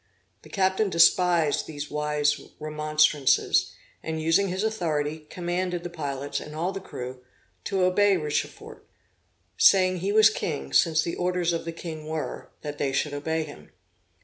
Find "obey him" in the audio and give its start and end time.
13.13-13.73